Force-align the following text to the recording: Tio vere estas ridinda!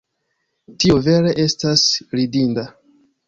Tio 0.83 0.95
vere 1.09 1.35
estas 1.45 1.85
ridinda! 2.21 2.65